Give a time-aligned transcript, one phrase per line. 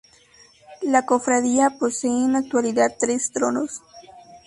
[0.81, 3.83] La Cofradía posee en la actualidad tres tronos.